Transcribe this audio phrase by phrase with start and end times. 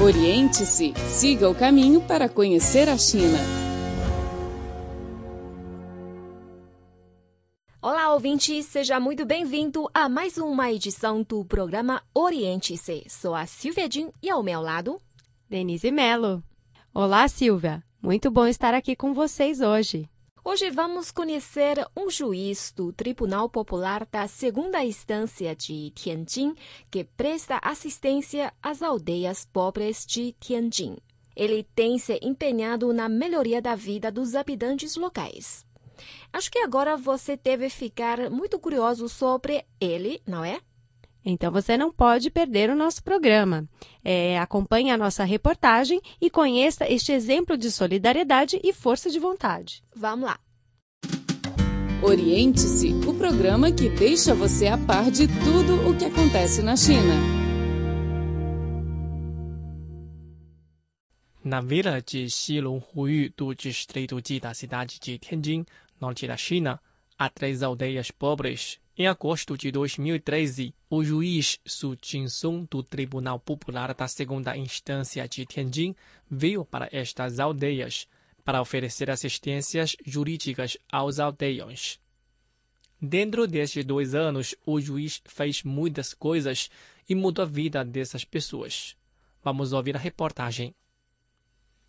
[0.00, 3.36] Oriente-se, siga o caminho para conhecer a China.
[7.82, 13.06] Olá, ouvinte, seja muito bem-vindo a mais uma edição do programa Oriente-se.
[13.08, 15.00] Sou a Silvia Jin e ao meu lado,
[15.50, 16.44] Denise Melo.
[16.94, 17.82] Olá, Silvia.
[18.00, 20.08] Muito bom estar aqui com vocês hoje.
[20.44, 26.54] Hoje vamos conhecer um juiz do Tribunal Popular da Segunda Instância de Tianjin
[26.90, 30.96] que presta assistência às aldeias pobres de Tianjin.
[31.34, 35.66] Ele tem se empenhado na melhoria da vida dos habitantes locais.
[36.32, 40.60] Acho que agora você deve ficar muito curioso sobre ele, não é?
[41.24, 43.68] Então você não pode perder o nosso programa.
[44.04, 49.82] É, acompanhe a nossa reportagem e conheça este exemplo de solidariedade e força de vontade.
[49.94, 50.38] Vamos lá!
[52.00, 57.14] Oriente-se, o programa que deixa você a par de tudo o que acontece na China.
[61.42, 65.64] Na vila de Xilonghuyu, do distrito de da cidade de Tianjin,
[66.00, 66.80] norte da China,
[67.18, 73.94] há três aldeias pobres em agosto de 2013, o juiz Su Jinsong do Tribunal Popular
[73.94, 75.94] da Segunda Instância de Tianjin
[76.28, 78.08] veio para estas aldeias
[78.44, 82.00] para oferecer assistências jurídicas aos aldeiões.
[83.00, 86.68] Dentro destes dois anos, o juiz fez muitas coisas
[87.08, 88.96] e mudou a vida dessas pessoas.
[89.44, 90.74] Vamos ouvir a reportagem.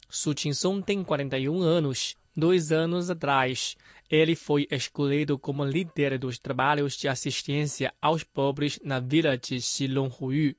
[0.08, 2.16] Su Jinsong tem 41 anos.
[2.38, 3.76] Dois anos atrás,
[4.10, 10.56] ele foi escolhido como líder dos trabalhos de assistência aos pobres na vila de Xilonghuyu.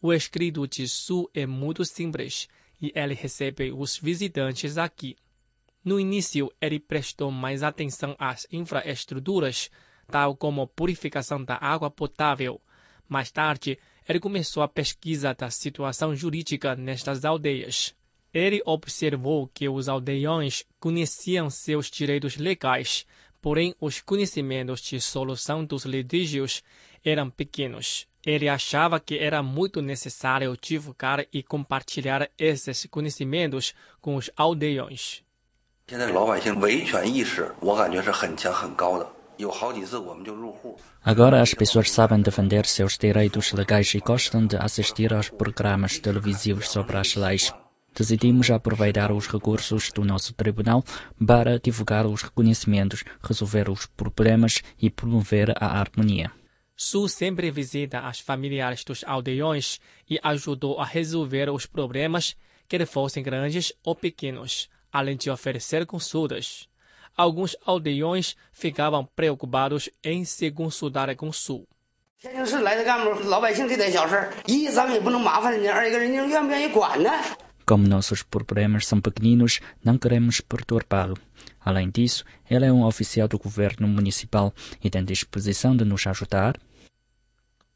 [0.00, 2.48] O escrito de Su é muito simples
[2.80, 5.16] e ele recebe os visitantes aqui.
[5.84, 9.70] No início, ele prestou mais atenção às infraestruturas,
[10.08, 12.60] tal como purificação da água potável.
[13.08, 17.94] Mais tarde, ele começou a pesquisa da situação jurídica nestas aldeias.
[18.32, 23.06] Ele observou que os aldeões conheciam seus direitos legais,
[23.42, 26.62] porém os conhecimentos de solução dos litígios
[27.04, 28.06] eram pequenos.
[28.24, 35.22] Ele achava que era muito necessário divulgar e compartilhar esses conhecimentos com os aldeões.
[41.04, 46.68] Agora as pessoas sabem defender seus direitos legais e gostam de assistir aos programas televisivos
[46.68, 47.52] sobre as leis
[47.93, 50.83] decidimos aproveitar os recursos do nosso tribunal
[51.25, 56.31] para divulgar os reconhecimentos, resolver os problemas e promover a harmonia.
[56.75, 62.35] Su sempre visita as familiares dos aldeões e ajudou a resolver os problemas,
[62.67, 66.67] quer fossem grandes ou pequenos, além de oferecer consultas.
[67.15, 71.65] Alguns aldeões ficavam preocupados em se consultar com Su.
[72.19, 77.09] 天津市来的干部，老百姓这点小事一咱们也不能麻烦人家，二一个人家愿不愿意管呢？
[77.64, 81.16] Como nossos problemas são pequeninos, não queremos perturbá-lo.
[81.60, 84.52] Além disso, ele é um oficial do governo municipal
[84.82, 86.58] e tem disposição de nos ajudar.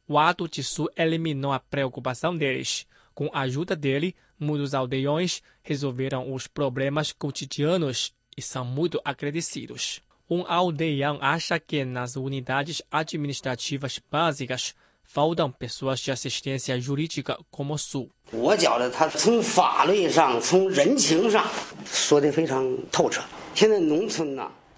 [0.08, 2.86] O ato de Su eliminou a preocupação deles.
[3.14, 10.00] Com a ajuda dele, muitos aldeões resolveram os problemas cotidianos e são muito agradecidos.
[10.28, 14.74] Um aldeão acha que nas unidades administrativas básicas
[15.06, 18.10] faltam pessoas de assistência jurídica como Su.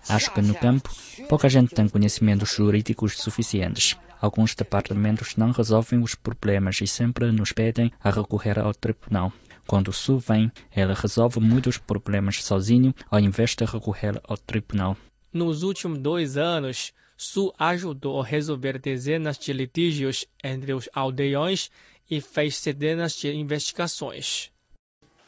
[0.08, 0.90] Acho que no campo
[1.28, 3.96] pouca gente tem conhecimentos jurídicos suficientes.
[4.20, 9.32] Alguns departamentos não resolvem os problemas e sempre nos pedem a recorrer ao tribunal.
[9.66, 14.96] Quando o Su vem, ele resolve muitos problemas sozinho ao invés de recorrer ao tribunal.
[15.32, 21.69] Nos últimos dois anos, Su ajudou a resolver dezenas de litígios entre os aldeões
[22.09, 24.49] e fez centenas de investigações.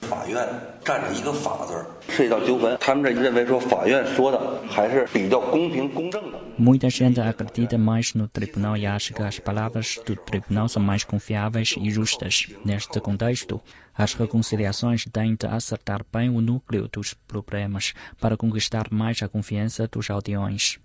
[0.02, 0.38] 法院
[0.84, 6.40] 站着一个“法”字儿，涉及到纠纷，他们这认为说法院说的还是比较公平公正的。
[6.60, 11.04] Muita gente acredita mais no tribunal e acha que as palavras do tribunal são mais
[11.04, 12.48] confiáveis e justas.
[12.64, 13.62] Neste contexto,
[13.96, 19.88] as reconciliações têm de acertar bem o núcleo dos problemas para conquistar mais a confiança
[19.88, 20.78] dos aldeões.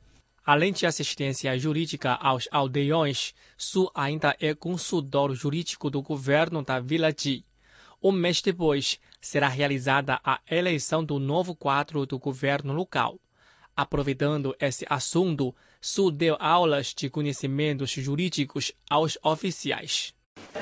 [0.46, 7.12] Além de assistência jurídica aos aldeões, Su ainda é consultor jurídico do governo da Vila
[7.12, 7.44] Ji.
[8.02, 13.20] Um mês depois, será realizada a eleição do novo quadro do governo local.
[13.76, 20.14] Aproveitando esse assunto, Su deu aulas de conhecimentos jurídicos aos oficiais.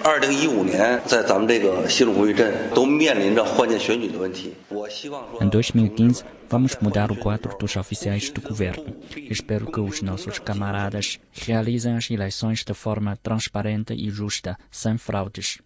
[0.08, 4.55] 二零一五年，在咱们这个西鲁会镇都面临着换届选举的问题。
[4.70, 8.96] 我希望说， Em 2015, vamos mudar o quadro dos oficiais do governo.
[9.14, 15.58] Espero que os nossos camaradas realizem as eleições de forma transparente e justa, sem fraudes.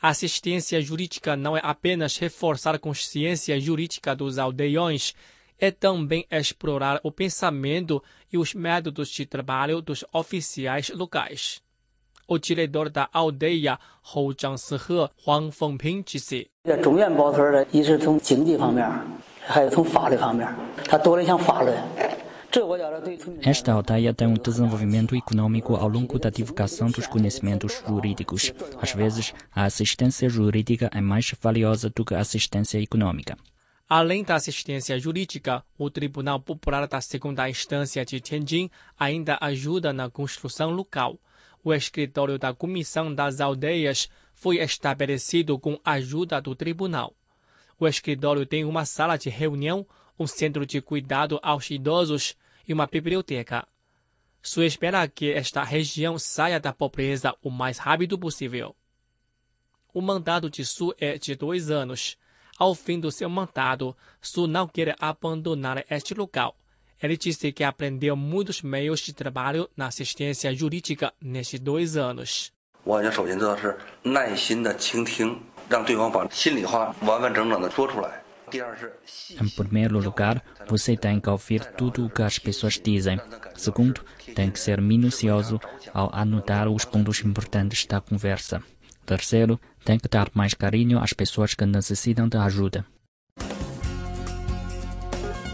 [0.00, 5.12] A assistência jurídica não é apenas reforçar a consciência jurídica dos aldeões,
[5.58, 8.00] é também explorar o pensamento
[8.32, 11.60] e os métodos de trabalho dos oficiais locais.
[12.31, 13.79] O diretor da aldeia,
[14.13, 16.47] Hou Zhangsihe, Huang Fengping, disse.
[23.41, 28.53] Esta aldeia tem um desenvolvimento econômico ao longo da divulgação dos conhecimentos jurídicos.
[28.79, 33.35] Às vezes, a assistência jurídica é mais valiosa do que a assistência econômica.
[33.89, 40.11] Além da assistência jurídica, o Tribunal Popular da Segunda Instância de Tianjin ainda ajuda na
[40.11, 41.17] construção local.
[41.63, 47.13] O escritório da Comissão das Aldeias foi estabelecido com a ajuda do tribunal.
[47.79, 49.85] O escritório tem uma sala de reunião,
[50.17, 52.35] um centro de cuidado aos idosos
[52.67, 53.67] e uma biblioteca.
[54.41, 58.75] Se espera que esta região saia da pobreza o mais rápido possível.
[59.93, 62.17] O mandato de Su é de dois anos
[62.59, 66.57] ao fim do seu mandato, Su não quer abandonar este local.
[67.01, 72.51] Ele disse que aprendeu muitos meios de trabalho na assistência jurídica nestes dois anos.
[79.39, 83.19] Em primeiro lugar, você tem que ouvir tudo o que as pessoas dizem.
[83.55, 84.03] Segundo,
[84.35, 85.59] tem que ser minucioso
[85.93, 88.61] ao anotar os pontos importantes da conversa.
[89.05, 92.85] Terceiro, tem que dar mais carinho às pessoas que necessitam de ajuda.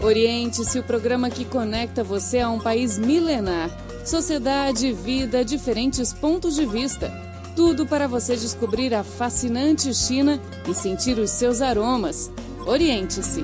[0.05, 3.71] Oriente-se o programa que conecta você a um país milenar.
[4.05, 7.11] Sociedade, vida, diferentes pontos de vista.
[7.55, 12.31] Tudo para você descobrir a fascinante China e sentir os seus aromas.
[12.67, 13.43] Oriente-se.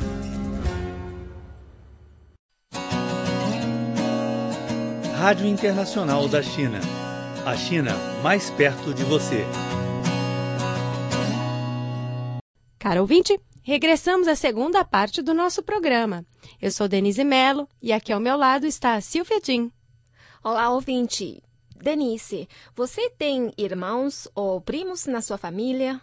[5.15, 6.79] Rádio Internacional da China.
[7.43, 9.47] A China mais perto de você.
[12.77, 16.25] Caro ouvinte, regressamos à segunda parte do nosso programa.
[16.61, 19.71] Eu sou Denise Mello e aqui ao meu lado está a Silvia Jean.
[20.43, 21.41] Olá, ouvinte.
[21.75, 25.99] Denise, você tem irmãos ou primos na sua família?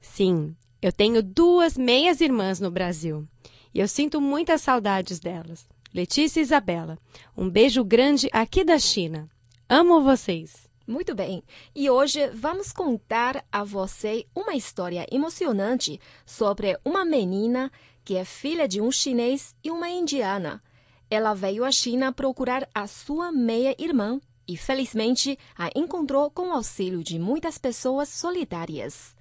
[0.00, 3.26] Sim, eu tenho duas meias irmãs no Brasil
[3.74, 5.66] e eu sinto muitas saudades delas.
[5.94, 6.98] Letícia e Isabela,
[7.36, 9.28] um beijo grande aqui da China.
[9.68, 10.71] Amo vocês!
[10.86, 11.42] Muito bem.
[11.74, 17.70] E hoje vamos contar a você uma história emocionante sobre uma menina
[18.04, 20.62] que é filha de um chinês e uma indiana.
[21.08, 27.02] Ela veio à China procurar a sua meia-irmã e, felizmente, a encontrou com o auxílio
[27.02, 29.14] de muitas pessoas solidárias.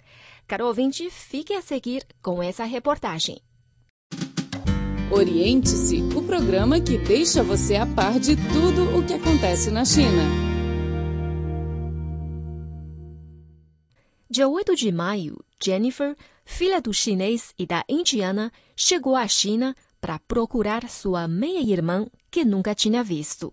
[0.47, 3.41] Caro ouvinte, fique a seguir com essa reportagem.
[5.11, 10.50] Oriente-se, o programa que deixa você a par de tudo o que acontece na China.
[14.31, 20.19] Dia 8 de maio, Jennifer, filha do chinês e da indiana, chegou à China para
[20.19, 23.51] procurar sua meia-irmã que nunca tinha visto.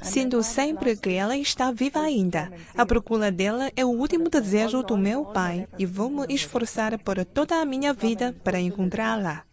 [0.00, 2.50] Sinto sempre que ela está viva ainda.
[2.74, 7.22] A procura dela é o último desejo do meu pai e vou me esforçar por
[7.26, 9.47] toda a minha vida para encontrá-la.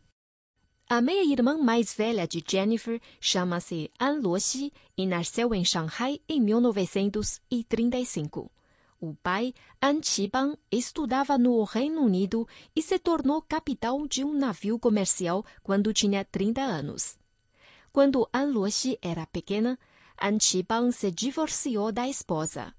[0.88, 8.52] A meia-irmã mais velha de Jennifer chama-se An Luoxi e nasceu em Shanghai em 1935.
[9.02, 9.52] O pai,
[9.82, 15.92] An Qibang, estudava no Reino Unido e se tornou capitão de um navio comercial quando
[15.92, 17.18] tinha 30 anos.
[17.92, 19.80] Quando An Luoxi era pequena,
[20.22, 22.76] An Qibang se divorciou da esposa.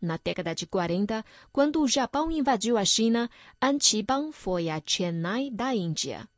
[0.00, 3.28] Na década de 40, quando o Japão invadiu a China,
[3.60, 6.28] An Qibang foi a Chennai da Índia.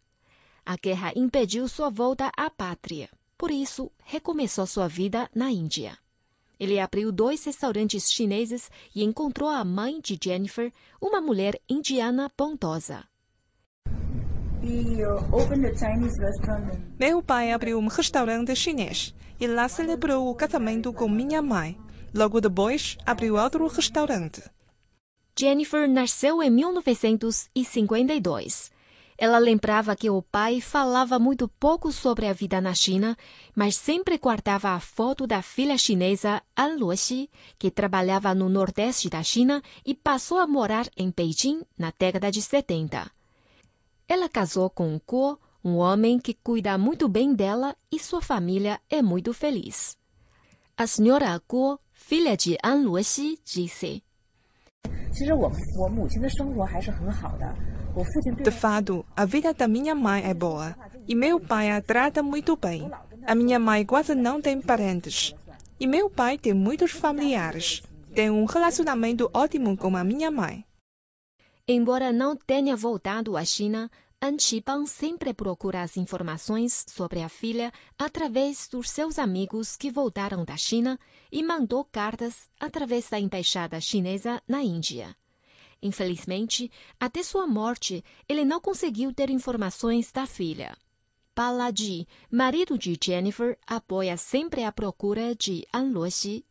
[0.64, 3.08] A guerra impediu sua volta à pátria.
[3.36, 5.98] Por isso, recomeçou sua vida na Índia.
[6.58, 13.02] Ele abriu dois restaurantes chineses e encontrou a mãe de Jennifer, uma mulher indiana bondosa.
[17.00, 21.76] Meu pai abriu um restaurante chinês e lá celebrou o casamento com minha mãe.
[22.14, 24.40] Logo depois, abriu outro restaurante.
[25.36, 28.70] Jennifer nasceu em 1952.
[29.16, 33.16] Ela lembrava que o pai falava muito pouco sobre a vida na China,
[33.54, 39.22] mas sempre guardava a foto da filha chinesa An Luoxi, que trabalhava no nordeste da
[39.22, 43.10] China e passou a morar em Beijing na década de 70.
[44.08, 49.00] Ela casou com Guo, um homem que cuida muito bem dela e sua família é
[49.00, 49.96] muito feliz.
[50.76, 54.02] A senhora Guo, filha de An Luoxi, disse:
[58.42, 60.74] de fato, a vida da minha mãe é boa
[61.06, 62.90] e meu pai a trata muito bem.
[63.26, 65.34] A minha mãe quase não tem parentes
[65.78, 67.82] e meu pai tem muitos familiares.
[68.14, 70.64] Tenho um relacionamento ótimo com a minha mãe.
[71.66, 77.72] Embora não tenha voltado à China, An Qibang sempre procura as informações sobre a filha
[77.98, 80.98] através dos seus amigos que voltaram da China
[81.30, 85.16] e mandou cartas através da embaixada chinesa na Índia.
[85.82, 86.70] Infelizmente,
[87.00, 90.76] até sua morte, ele não conseguiu ter informações da filha.
[91.34, 96.44] Balaji, marido de Jennifer, apoia sempre a procura de An Luoxi.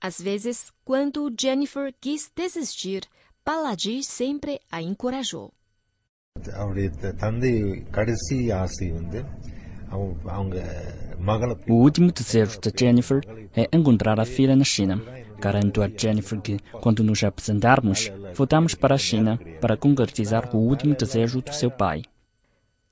[0.00, 3.02] Às vezes, quando Jennifer quis desistir,
[3.44, 5.52] Balaji sempre a encorajou.
[11.68, 13.20] O último desejo de Jennifer
[13.56, 15.02] é encontrar a filha na China.
[15.40, 20.94] Garanto a Jennifer que, quando nos apresentarmos, voltamos para a China para concretizar o último
[20.94, 22.02] desejo do seu pai.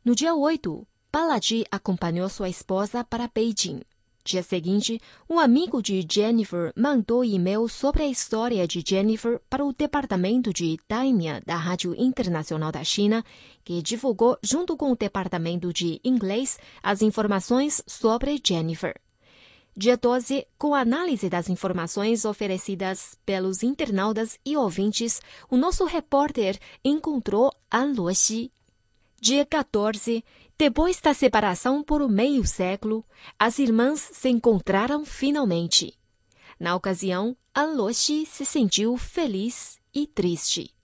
[0.05, 3.83] No dia 8, Balaji acompanhou sua esposa para Beijing.
[4.25, 9.73] Dia seguinte, um amigo de Jennifer mandou e-mail sobre a história de Jennifer para o
[9.73, 13.25] departamento de Daimia da Rádio Internacional da China,
[13.65, 18.95] que divulgou junto com o departamento de inglês as informações sobre Jennifer.
[19.81, 27.53] Dia 12, com análise das informações oferecidas pelos internautas e ouvintes, o nosso repórter encontrou
[27.71, 28.51] An Luoxi.
[29.21, 30.25] Dia 14,
[30.59, 33.05] depois da separação por meio século,
[33.39, 35.97] as irmãs se encontraram finalmente.
[36.59, 40.75] Na ocasião, An Luoxi se sentiu feliz e triste.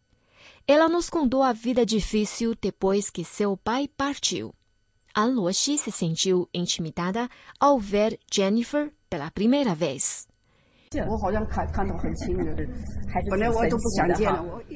[0.68, 4.54] Ela nos contou a vida difícil depois que seu pai partiu.
[5.16, 7.28] An Luoxi se sentiu intimidada
[7.60, 10.26] ao ver Jennifer pela primeira vez.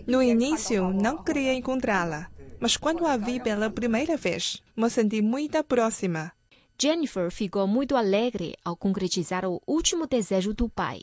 [0.07, 2.28] No início, não queria encontrá-la,
[2.61, 6.33] mas quando a vi pela primeira vez, me senti muito próxima.
[6.80, 11.02] Jennifer ficou muito alegre ao concretizar o último desejo do pai.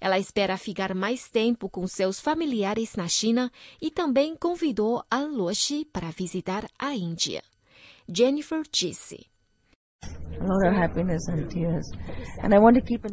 [0.00, 5.84] Ela espera ficar mais tempo com seus familiares na China e também convidou An Luoxi
[5.84, 7.42] para visitar a Índia.
[8.08, 9.26] Jennifer disse: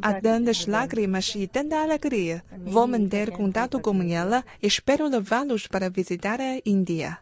[0.01, 2.43] Há tantas lágrimas e tanta alegria.
[2.65, 7.19] Vou manter contato com ela e espero levá-los para visitar a Índia.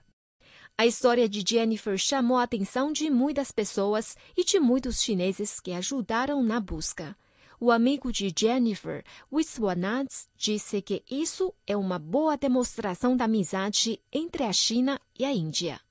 [0.78, 5.74] A história de Jennifer chamou a atenção de muitas pessoas e de muitos chineses que
[5.74, 7.18] ajudaram na busca.
[7.60, 14.44] O amigo de Jennifer, Wiswanatz, disse que isso é uma boa demonstração da amizade entre
[14.44, 15.82] a China e a Índia.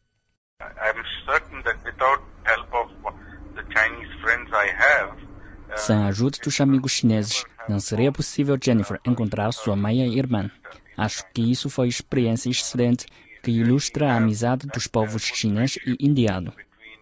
[5.76, 10.50] Sem a ajuda dos amigos chineses, não seria possível Jennifer encontrar sua meia-irmã.
[10.96, 13.06] Acho que isso foi experiência excelente
[13.42, 16.52] que ilustra a amizade dos povos chinês e indiano.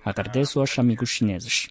[0.04, 1.68] Agradeço aos amigos chineses.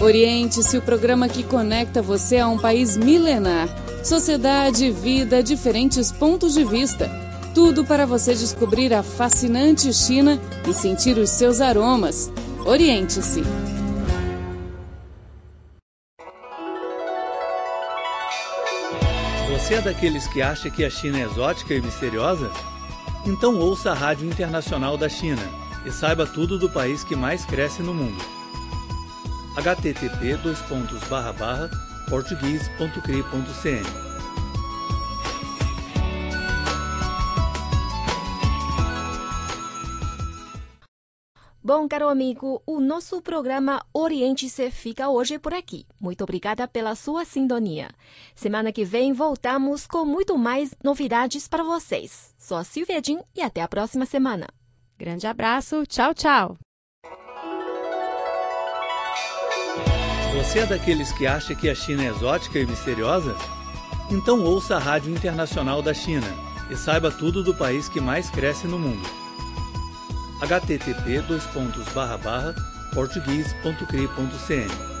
[0.00, 3.68] Oriente-se o programa que conecta você a um país milenar.
[4.02, 7.29] Sociedade, vida, diferentes pontos de vista.
[7.54, 12.30] Tudo para você descobrir a fascinante China e sentir os seus aromas.
[12.64, 13.42] Oriente-se.
[19.52, 22.52] Você é daqueles que acha que a China é exótica e misteriosa?
[23.26, 25.42] Então ouça a Rádio Internacional da China
[25.84, 28.22] e saiba tudo do país que mais cresce no mundo.
[29.56, 30.38] http
[32.08, 34.09] português.cri.cn
[41.72, 45.86] Bom, caro amigo, o nosso programa Oriente-se fica hoje por aqui.
[46.00, 47.90] Muito obrigada pela sua sintonia.
[48.34, 52.34] Semana que vem voltamos com muito mais novidades para vocês.
[52.36, 54.48] Sou a Silvia Jin e até a próxima semana.
[54.98, 56.56] Grande abraço, tchau, tchau.
[60.38, 63.36] Você é daqueles que acha que a China é exótica e misteriosa?
[64.10, 66.26] Então ouça a Rádio Internacional da China
[66.68, 69.29] e saiba tudo do país que mais cresce no mundo
[70.40, 71.22] http
[72.92, 74.99] português.cri.cn